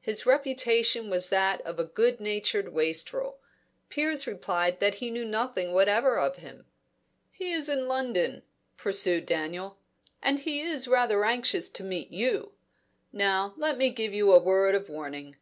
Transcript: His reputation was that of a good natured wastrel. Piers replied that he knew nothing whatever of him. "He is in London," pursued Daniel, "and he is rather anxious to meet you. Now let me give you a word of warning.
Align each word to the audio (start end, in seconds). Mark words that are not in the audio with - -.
His 0.00 0.24
reputation 0.24 1.10
was 1.10 1.28
that 1.30 1.60
of 1.62 1.80
a 1.80 1.84
good 1.84 2.20
natured 2.20 2.68
wastrel. 2.72 3.40
Piers 3.88 4.28
replied 4.28 4.78
that 4.78 4.94
he 5.02 5.10
knew 5.10 5.24
nothing 5.24 5.72
whatever 5.72 6.20
of 6.20 6.36
him. 6.36 6.66
"He 7.32 7.50
is 7.52 7.68
in 7.68 7.88
London," 7.88 8.44
pursued 8.76 9.26
Daniel, 9.26 9.80
"and 10.22 10.38
he 10.38 10.60
is 10.60 10.86
rather 10.86 11.24
anxious 11.24 11.68
to 11.70 11.82
meet 11.82 12.12
you. 12.12 12.52
Now 13.12 13.54
let 13.56 13.76
me 13.76 13.90
give 13.90 14.14
you 14.14 14.30
a 14.30 14.38
word 14.38 14.76
of 14.76 14.88
warning. 14.88 15.34